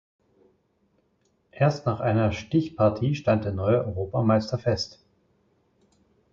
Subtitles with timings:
[1.51, 4.99] Erst nach einer Stichpartie stand der neue Europameister fest.